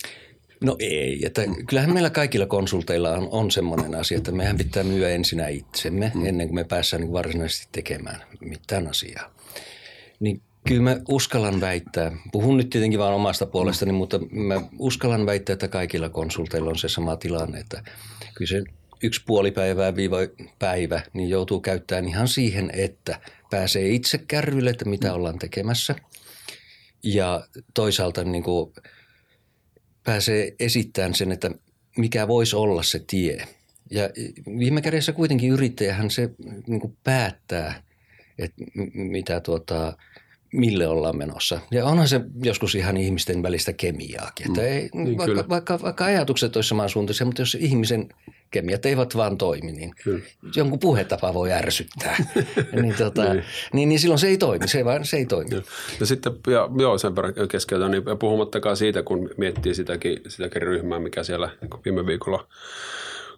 [0.61, 5.09] No ei, että kyllähän meillä kaikilla konsulteilla on, on semmoinen asia, että mehän pitää myyä
[5.09, 6.25] ensinnä itsemme mm.
[6.25, 9.31] ennen kuin me päästään niin varsinaisesti tekemään mitään asiaa.
[10.19, 13.97] Niin Kyllä mä uskallan väittää, puhun nyt tietenkin vain omasta puolestani, mm.
[13.97, 17.83] mutta mä uskallan väittää, että kaikilla konsulteilla on se sama tilanne, että
[18.33, 18.63] kyllä se
[19.03, 20.17] yksi puoli päivää viiva
[20.59, 23.19] päivä niin joutuu käyttämään ihan siihen, että
[23.51, 25.13] pääsee itse kärrylle, että mitä mm.
[25.13, 25.95] ollaan tekemässä
[27.03, 28.73] ja toisaalta niin kuin
[30.03, 31.51] pääsee esittämään sen, että
[31.97, 33.47] mikä voisi olla se tie.
[33.91, 34.09] Ja
[34.59, 36.29] viime kädessä kuitenkin yrittäjähän se
[36.67, 37.83] niin kuin päättää,
[38.37, 39.93] että mitä tuota–
[40.55, 41.59] mille ollaan menossa.
[41.71, 44.47] Ja onhan se joskus ihan ihmisten välistä kemiaakin.
[44.47, 44.67] Että mm.
[44.67, 48.09] ei, niin, vaikka, vaikka, vaikka ajatukset olisivat samansuuntaisia, mutta jos ihmisen
[48.51, 50.25] kemiat eivät vaan toimi, niin kyllä.
[50.55, 52.17] jonkun puhetapa voi ärsyttää.
[52.81, 53.43] niin, tota, niin.
[53.73, 55.55] Niin, niin silloin se ei toimi, se ei, vaan, se ei toimi.
[55.55, 55.61] Ja,
[55.99, 60.99] ja sitten, ja, joo sen verran keskeytän, niin puhumattakaan siitä, kun miettii sitäkin, sitäkin ryhmää,
[60.99, 61.49] mikä siellä
[61.85, 62.47] viime viikolla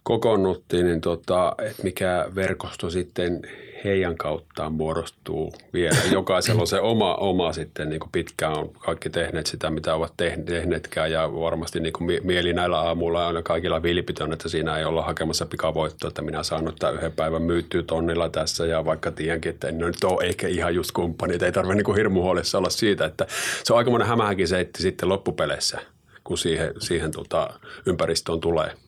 [0.08, 3.42] kokoonnuttiin, niin tota, että mikä verkosto sitten
[3.84, 5.96] heidän kauttaan muodostuu vielä.
[6.12, 10.12] Jokaisella on se oma, oma sitten niin kuin pitkään on kaikki tehneet sitä, mitä ovat
[10.46, 15.02] tehneetkään ja varmasti niin kuin mieli näillä aamuilla on kaikilla vilpitön, että siinä ei olla
[15.02, 19.68] hakemassa pikavoittoa, että minä saan ottaa yhden päivän myyttyä tonnilla tässä ja vaikka tiedänkin, että
[19.68, 23.04] en nyt ole ehkä ihan just kumppani, että ei tarvitse niin hirmu huolissa olla siitä,
[23.04, 23.26] että
[23.64, 25.78] se on aikamoinen hämähäkin seitti sitten loppupeleissä,
[26.24, 27.50] kun siihen, siihen tota,
[27.86, 28.87] ympäristöön tulee.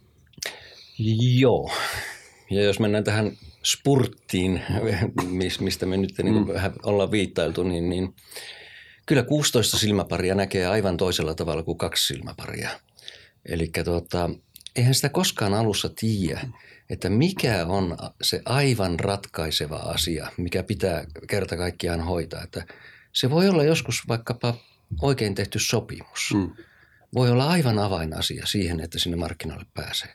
[1.38, 1.70] Joo.
[2.50, 3.32] Ja jos mennään tähän
[3.64, 4.62] spurttiin,
[5.60, 6.48] mistä me nyt niin mm.
[6.48, 8.14] vähän ollaan viittailtu, niin, niin
[9.06, 12.70] kyllä 16 silmäparia näkee aivan toisella tavalla kuin kaksi silmäparia.
[13.46, 14.30] Eli tuota,
[14.76, 16.40] eihän sitä koskaan alussa tiedä,
[16.90, 22.42] että mikä on se aivan ratkaiseva asia, mikä pitää kerta kaikkiaan hoitaa.
[22.42, 22.64] Että
[23.12, 24.54] se voi olla joskus vaikkapa
[25.02, 26.34] oikein tehty sopimus.
[26.34, 26.50] Mm.
[27.14, 30.14] Voi olla aivan avainasia siihen, että sinne markkinoille pääsee.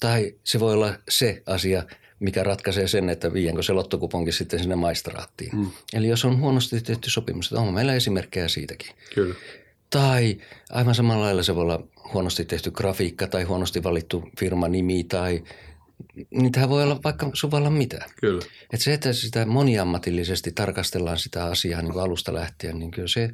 [0.00, 1.82] Tai se voi olla se asia,
[2.20, 5.56] mikä ratkaisee sen, että viiänkö se lottokuponkin sitten sinne maistraattiin.
[5.56, 5.70] Mm.
[5.92, 8.90] Eli jos on huonosti tehty sopimus, että on meillä esimerkkejä siitäkin.
[9.14, 9.34] Kyllä.
[9.90, 10.36] Tai
[10.70, 15.42] aivan samalla lailla se voi olla huonosti tehty grafiikka tai huonosti valittu firman nimi tai
[16.30, 18.06] niitähän voi olla vaikka suvalla mitä.
[18.20, 18.42] Kyllä.
[18.72, 23.30] Et se, että sitä moniammatillisesti tarkastellaan sitä asiaa niin kuin alusta lähtien, niin kyllä se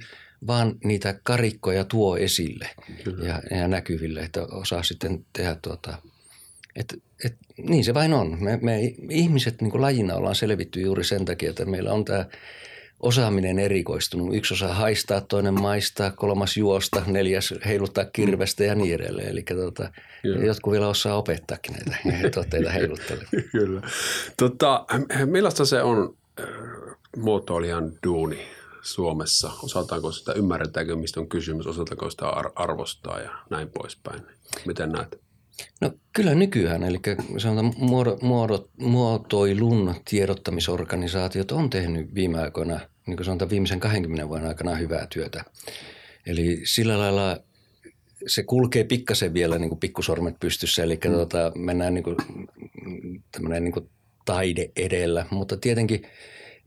[0.46, 2.70] vaan niitä karikkoja tuo esille
[3.26, 5.98] ja, ja näkyville, että osaa sitten tehdä tuota–
[6.77, 8.37] Et, et, niin se vain on.
[8.41, 12.25] Me, me ihmiset niin lajina ollaan selvitty juuri sen takia, että meillä on tämä
[13.01, 14.35] osaaminen erikoistunut.
[14.37, 19.29] Yksi osaa haistaa, toinen maistaa, kolmas juosta, neljäs heiluttaa kirvestä ja niin edelleen.
[19.29, 19.93] Eli tota,
[20.47, 23.29] jotkut vielä osaa opettaakin näitä tuotteita heiluttelemaan.
[23.53, 23.81] Kyllä.
[24.37, 24.87] Tota,
[25.25, 26.47] millaista se on äh,
[27.17, 28.39] muotoilijan duuni
[28.83, 29.51] Suomessa?
[29.62, 34.23] Osataanko sitä, ymmärretäänkö mistä on kysymys, osataanko sitä arvostaa ja näin poispäin?
[34.67, 35.26] Miten näet?
[35.81, 37.01] No kyllä nykyään, eli
[37.38, 44.49] sanotaan muodo, muodo, muotoilun tiedottamisorganisaatiot on tehnyt viime aikoina, niin kuin sanotaan viimeisen 20 vuoden
[44.49, 45.45] aikana hyvää työtä.
[46.27, 47.38] Eli sillä lailla
[48.27, 51.12] se kulkee pikkasen vielä niin kuin pikkusormet pystyssä, eli mm.
[51.12, 52.16] tuota, mennään niin kuin,
[53.61, 53.90] niin kuin
[54.25, 56.07] taide edellä, mutta tietenkin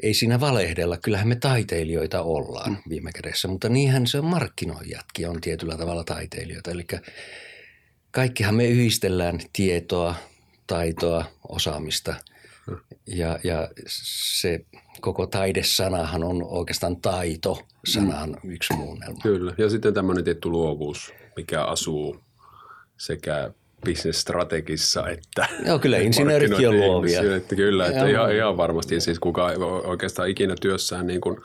[0.04, 0.98] ei siinä valehdella.
[0.98, 2.78] Kyllähän me taiteilijoita ollaan mm.
[2.90, 6.72] viime kädessä, mutta niinhän se on markkinoijatkin on tietyllä tavalla taiteilijoita.
[6.72, 6.86] Eli
[8.12, 10.16] kaikkihan me yhdistellään tietoa,
[10.68, 12.16] taitoa, osaamista
[13.08, 14.66] ja, ja se
[15.02, 18.52] koko taidesanahan on oikeastaan taito sanan mm.
[18.52, 19.20] yksi muunnelma.
[19.24, 22.20] Kyllä, ja sitten tämmöinen tietty luovuus, mikä asuu
[22.98, 23.52] sekä
[23.86, 27.36] bisnesstrategissa että Joo, kyllä insinööritkin on luovia.
[27.36, 29.46] Että kyllä, että ihan, ihan, varmasti siis kuka
[29.84, 31.38] oikeastaan ikinä työssään niin kuin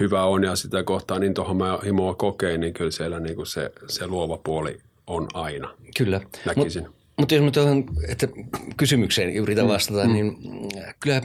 [0.00, 3.46] hyvä on ja sitä kohtaa niin tuohon mä himoa kokeen, niin kyllä siellä niin kuin
[3.46, 5.74] se, se luova puoli on aina.
[5.98, 6.20] Kyllä.
[6.46, 6.82] Näkisin.
[6.82, 8.28] Mut, mutta jos mä tuohon, että
[8.76, 10.12] kysymykseen yritän mm, vastata, mm.
[10.12, 10.36] niin
[11.00, 11.22] kyllä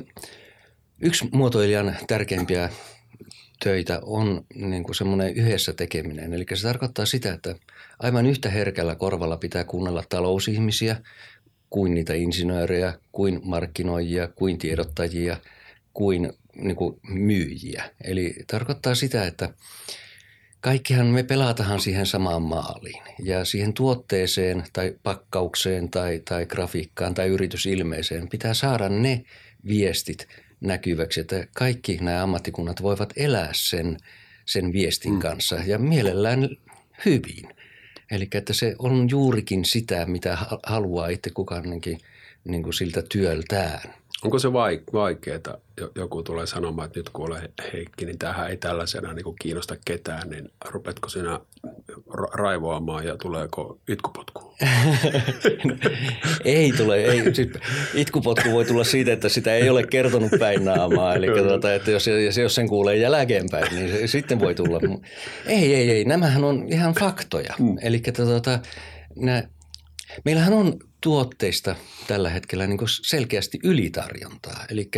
[1.01, 2.69] yksi muotoilijan tärkeimpiä
[3.63, 6.33] töitä on niin kuin semmoinen yhdessä tekeminen.
[6.33, 7.55] Eli se tarkoittaa sitä, että
[7.99, 10.95] aivan yhtä herkällä korvalla pitää kuunnella talousihmisiä
[11.69, 15.37] kuin niitä insinöörejä, kuin markkinoijia, kuin tiedottajia,
[15.93, 17.83] kuin, niin kuin myyjiä.
[18.03, 19.49] Eli tarkoittaa sitä, että
[20.67, 27.27] kaikkihan me pelatahan siihen samaan maaliin ja siihen tuotteeseen tai pakkaukseen tai, tai grafiikkaan tai
[27.27, 29.23] yritysilmeeseen pitää saada ne
[29.67, 30.27] viestit
[30.61, 33.97] näkyväksi, että kaikki nämä ammattikunnat voivat elää sen,
[34.45, 35.19] sen viestin mm.
[35.19, 36.49] kanssa ja mielellään
[37.05, 37.49] hyvin.
[38.11, 41.63] Eli että se on juurikin sitä, mitä haluaa itse kukaan
[42.43, 43.93] niin kuin siltä työltään.
[44.23, 44.53] Onko se
[44.93, 45.57] vaikeaa,
[45.95, 50.29] joku tulee sanomaan, että nyt kun olen Heikki, niin tähän ei tällaisena niin kiinnosta ketään,
[50.29, 51.39] niin rupetko sinä
[52.33, 54.55] raivoamaan ja tuleeko itkupotku?
[56.45, 56.97] ei tule.
[56.97, 57.35] Ei.
[57.35, 57.49] Siis
[57.93, 61.15] itkupotku voi tulla siitä, että sitä ei ole kertonut päin naamaa.
[61.15, 62.07] Eli tuota, että jos,
[62.41, 64.79] jos sen kuulee jälkeenpäin, niin se, sitten voi tulla.
[65.45, 66.05] Ei, ei, ei.
[66.05, 67.53] Nämähän on ihan faktoja.
[67.59, 67.77] Mm.
[67.81, 68.59] Eli tuota,
[69.15, 69.43] nämä
[70.25, 71.75] Meillähän on tuotteista
[72.07, 74.65] tällä hetkellä niin selkeästi ylitarjontaa.
[74.69, 74.89] Eli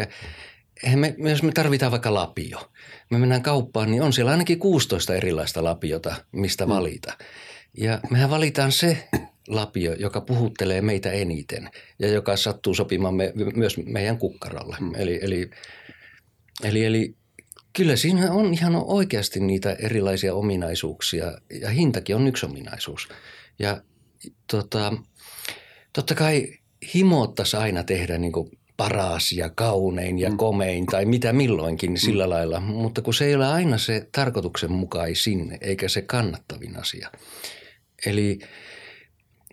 [0.96, 2.72] me, jos me tarvitaan vaikka lapio,
[3.10, 6.70] me mennään kauppaan, niin on siellä ainakin 16 erilaista lapiota, mistä mm.
[6.70, 7.18] valita.
[7.78, 9.10] Ja mehän valitaan se
[9.48, 14.78] lapio, joka puhuttelee meitä eniten ja joka sattuu sopimaan me, myös meidän kukkarolle.
[14.80, 14.96] Mm.
[14.96, 15.50] Eli, eli,
[16.64, 17.16] eli, eli
[17.74, 23.08] kyllä siinä on ihan oikeasti niitä erilaisia ominaisuuksia ja hintakin on yksi ominaisuus.
[23.60, 23.82] Ja
[24.52, 24.94] tota,
[25.94, 26.48] totta kai
[26.94, 30.38] himottaisi aina tehdä niin kuin paras ja kaunein ja mm.
[30.38, 32.30] komein tai mitä milloinkin sillä mm.
[32.30, 37.12] lailla, mutta kun se ei ole aina se tarkoituksenmukaisin eikä se kannattavin asia.
[38.06, 38.40] Eli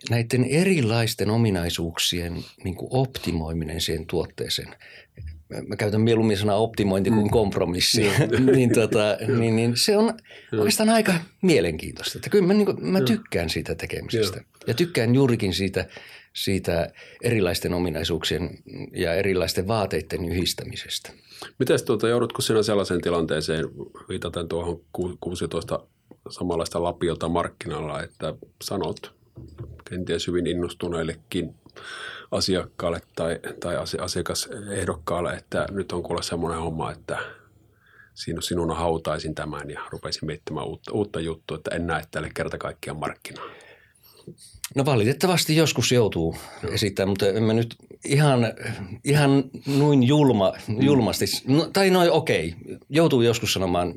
[0.09, 4.75] näiden erilaisten ominaisuuksien niin kuin optimoiminen siihen tuotteeseen–
[5.67, 7.29] mä käytän mieluummin sanaa optimointi kuin mm.
[7.29, 8.01] kompromissi,
[8.55, 10.13] niin, tota, niin, niin se on
[10.53, 12.17] oikeastaan aika mielenkiintoista.
[12.17, 15.85] Että kyllä mä, niin kuin, mä tykkään siitä tekemisestä ja tykkään juurikin siitä,
[16.33, 16.91] siitä
[17.23, 18.49] erilaisten ominaisuuksien
[18.93, 21.11] ja erilaisten vaateiden yhdistämisestä.
[21.59, 23.65] Miten tuota, joudutko sinä sellaiseen tilanteeseen,
[24.09, 24.81] viitaten tuohon
[25.19, 25.79] 16
[26.29, 28.33] samanlaista lapiota markkinalla, että
[28.63, 29.17] sanot
[29.89, 31.55] kenties hyvin innostuneillekin
[32.31, 37.17] asiakkaalle tai, tai asiakasehdokkaalle, että nyt on kuule semmoinen homma, että
[38.39, 42.99] sinun hautaisin tämän ja rupesin miettimään uutta, uutta juttua, että en näe tälle kerta kaikkiaan
[42.99, 43.45] markkinaa.
[44.75, 46.69] No valitettavasti joskus joutuu no.
[46.69, 48.53] esittämään, mutta en mä nyt ihan,
[49.03, 49.43] ihan
[49.77, 52.55] noin julma, julmasti, no, tai noin okei,
[52.89, 53.93] joutuu joskus sanomaan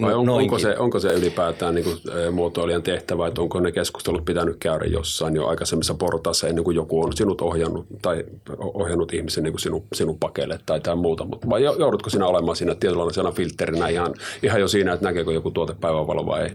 [0.00, 1.98] vai on, onko, se, onko se ylipäätään niin kuin,
[2.32, 7.02] muotoilijan tehtävä, että onko ne keskustelut pitänyt käydä jossain jo aikaisemmissa portaissa ennen kuin joku
[7.02, 8.24] on sinut ohjannut tai
[8.58, 12.56] ohjannut ihmisen niin kuin sinun, sinun pakeille tai tai muuta, mutta vai joudutko sinä olemaan
[12.56, 16.50] siinä tietynlaisena filtterinä ihan, ihan jo siinä, että näkeekö joku tuote päivänvalo vai ei?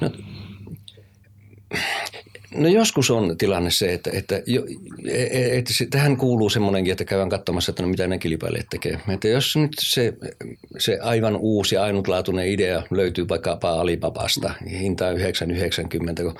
[0.00, 0.10] No,
[2.60, 4.52] No joskus on tilanne se, että, että, että,
[5.52, 9.00] että tähän kuuluu semmoinenkin, että käydään katsomassa, että no mitä ne kilpailijat tekee.
[9.08, 10.12] Että jos nyt se,
[10.78, 15.22] se aivan uusi ja ainutlaatuinen idea löytyy vaikkapa Alibabasta, hinta on 9,90,
[16.22, 16.34] kun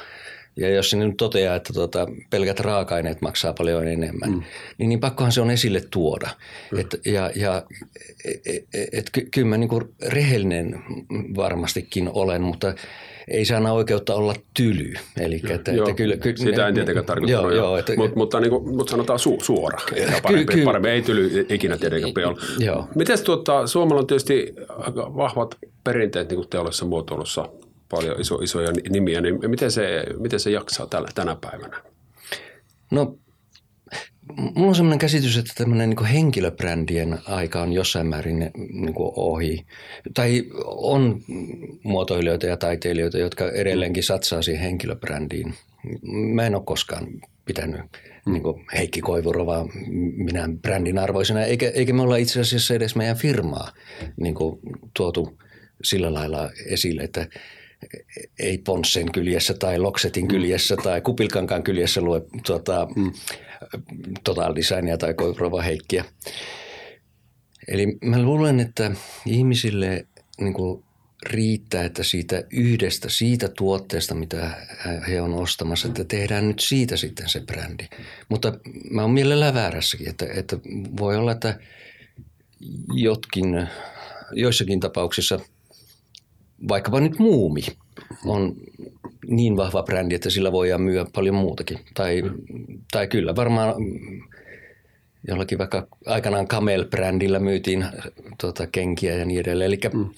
[0.56, 4.42] ja jos sinne nyt toteaa, että tuota, pelkät raaka-aineet maksaa paljon enemmän, mm.
[4.78, 6.28] niin, niin pakkohan se on esille tuoda.
[6.72, 6.78] Mm.
[6.78, 7.62] Et, ja ja
[8.24, 9.70] et, et, ky, kyllä mä niin
[10.08, 10.82] rehellinen
[11.36, 12.74] varmastikin olen, mutta
[13.30, 14.92] ei se anna oikeutta olla tyly.
[15.20, 18.40] Eli, että, joo, että kyllä, ky, sitä en tietenkään tarkoittanut, joo, joo, että, Mut, mutta,
[18.40, 19.78] niin kuin, mutta sanotaan su, suora.
[20.22, 22.36] Parempi, ky, parempi, ei tyly ikinä tietenkään.
[22.58, 22.88] Joo.
[22.94, 24.54] Miten tuota, Suomella on tietysti
[24.96, 27.48] vahvat perinteet niin teollisessa muotoilussa,
[27.90, 31.82] paljon iso, isoja nimiä, niin miten se, miten se jaksaa tällä, tänä päivänä?
[32.90, 33.14] No
[34.36, 39.66] Mulla on sellainen käsitys, että tämmöinen niin henkilöbrändien aika on jossain määrin niin kuin ohi.
[40.14, 41.22] Tai on
[41.82, 45.54] muotoilijoita ja taiteilijoita, jotka edelleenkin satsaa siihen henkilöbrändiin.
[46.34, 47.06] Mä en ole koskaan
[47.44, 47.80] pitänyt
[48.26, 48.32] mm.
[48.32, 48.42] niin
[48.76, 49.68] Heikki Koivurovaa
[50.16, 53.72] minä brändin arvoisena, eikä, eikä me olla itse asiassa edes meidän firmaa
[54.16, 54.60] niin kuin
[54.96, 55.38] tuotu
[55.84, 57.26] sillä lailla esille, että
[58.38, 63.12] ei Ponssen kyljessä tai Loksetin kyljessä tai Kupilkankaan kyljessä lue tuota, mm
[64.24, 66.04] Total Designia tai Koivrova Heikkiä.
[67.68, 68.90] Eli mä luulen, että
[69.26, 70.06] ihmisille
[70.40, 70.84] niin kuin
[71.26, 74.50] riittää, että siitä yhdestä, siitä tuotteesta, mitä
[75.08, 77.84] he on ostamassa, että tehdään nyt siitä sitten se brändi.
[78.28, 78.52] Mutta
[78.90, 80.56] mä oon mielellään väärässäkin, että, että
[81.00, 81.60] voi olla, että
[82.94, 83.68] jotkin,
[84.32, 85.40] joissakin tapauksissa,
[86.68, 87.60] vaikkapa nyt muumi,
[88.24, 88.56] on
[89.26, 91.78] niin vahva brändi, että sillä voidaan myyä paljon muutakin.
[91.94, 92.22] Tai,
[92.92, 93.74] tai kyllä varmaan
[95.28, 97.84] jollakin vaikka aikanaan Camel-brändillä myytiin
[98.40, 99.68] tuota, kenkiä ja niin edelleen.
[99.68, 100.10] Eli mm.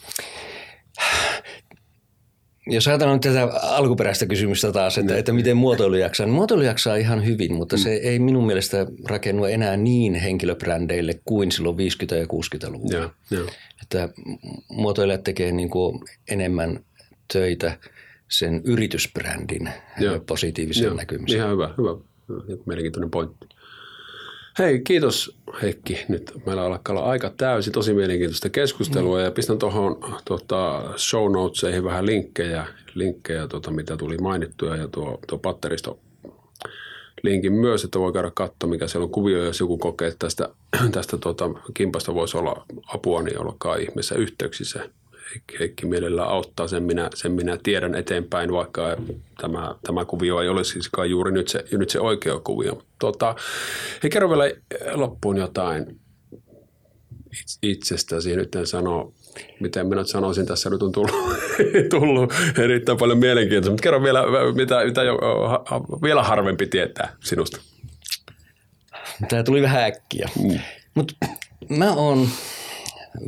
[2.66, 6.96] Jos ajatellaan nyt tätä alkuperäistä kysymystä taas, että, että miten muotoilu jaksaa, niin muotoilu jaksaa
[6.96, 7.82] ihan hyvin, mutta mm.
[7.82, 11.80] se ei minun mielestä rakennu enää niin henkilöbrändeille kuin silloin 50-
[12.14, 12.98] ja 60-luvulla.
[12.98, 13.40] Ja, ja.
[13.82, 14.08] Että
[14.68, 16.80] muotoilijat tekee niin kuin enemmän
[17.32, 17.76] töitä–
[18.32, 19.68] sen yritysbrändin
[20.00, 20.20] Joo.
[20.20, 20.94] positiivisen Joo.
[20.94, 21.38] näkymisen.
[21.38, 21.90] Ihan hyvä, hyvä,
[22.28, 22.62] hyvä.
[22.66, 23.46] Mielenkiintoinen pointti.
[24.58, 26.04] Hei, kiitos Heikki.
[26.08, 29.24] Nyt meillä alkaa olla aika täysi, tosi mielenkiintoista keskustelua mm.
[29.24, 35.18] ja pistän tuohon tuota, show notesihin vähän linkkejä, linkkejä tuota, mitä tuli mainittuja ja tuo,
[35.26, 35.98] tuo patteristo
[37.22, 40.48] linkin myös, että voi käydä katsoa, mikä siellä on kuvio, jos joku kokee, että tästä,
[40.92, 44.88] tästä tuota, kimpasta voisi olla apua, niin olkaa ihmeessä yhteyksissä
[45.60, 48.96] Heikki mielellään auttaa, sen minä, sen minä tiedän eteenpäin, vaikka
[49.40, 52.82] tämä, tämä kuvio ei ole siis juuri nyt se, nyt se oikea kuvio.
[52.98, 53.34] Tota,
[54.02, 54.44] he kerro vielä
[54.94, 56.00] loppuun jotain
[57.62, 59.12] itsestäsi, nyt en sano,
[59.60, 61.14] miten minä sanoisin, tässä nyt on tullut,
[61.90, 64.22] tullut erittäin paljon mielenkiintoista, mutta kerro vielä,
[64.54, 65.18] mitä, mitä jo,
[66.02, 67.60] vielä harvempi tietää sinusta.
[69.28, 70.58] Tämä tuli vähän äkkiä, mm.
[70.94, 71.14] mutta
[71.68, 72.28] mä oon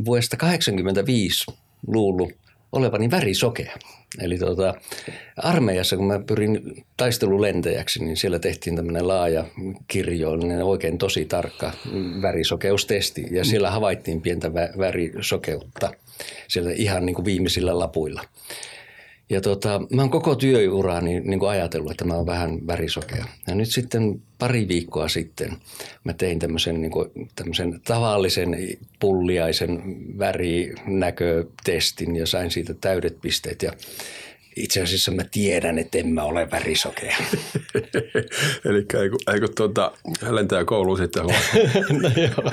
[0.05, 2.33] vuodesta 1985 luullut
[2.73, 3.77] olevani värisokea.
[4.21, 4.75] Eli tuota,
[5.37, 9.45] armeijassa, kun mä pyrin taistelulentäjäksi, niin siellä tehtiin tämmöinen laaja
[9.89, 11.73] kirjoillinen, oikein tosi tarkka
[12.23, 13.27] värisokeustesti.
[13.31, 15.91] Ja siellä havaittiin pientä vä- värisokeutta
[16.49, 18.23] siellä ihan niin kuin viimeisillä lapuilla.
[19.31, 23.25] Ja tota, mä oon koko työurani niin kuin ajatellut, että mä oon vähän värisokea.
[23.47, 25.57] Ja nyt sitten pari viikkoa sitten
[26.05, 28.57] mä tein tämmöisen, niin kuin, tämmöisen tavallisen
[29.01, 29.83] pulliaisen
[30.19, 33.63] värinäkötestin ja sain siitä täydet pisteet.
[33.63, 33.73] Ja
[34.57, 37.17] itse asiassa mä tiedän, että en mä ole värisokea.
[38.69, 39.93] Eli eikö, eikö tuota,
[40.31, 41.25] lentää kouluun sitten
[42.03, 42.53] no joo.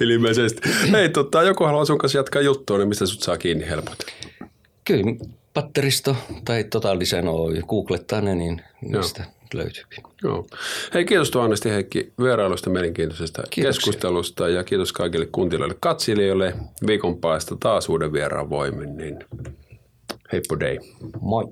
[0.10, 0.68] Ilmeisesti.
[0.92, 3.98] Hei, tota, joku haluaa sun kanssa jatkaa juttua, niin mistä sut saa kiinni helpot?
[4.84, 5.04] Kyllä,
[5.54, 9.82] patteristo tai Total Design Oy, googlettaa ne, niin mistä löytyy.
[10.22, 10.46] Joo.
[10.94, 13.80] Hei, kiitos tuonnesti Heikki vierailusta mielenkiintoisesta Kiitoksia.
[13.80, 16.54] keskustelusta ja kiitos kaikille kuuntelijoille katsilijoille
[16.86, 19.18] viikon päästä taas uuden vieraan voimin, niin
[20.32, 20.78] heippo day.
[21.20, 21.44] Moi.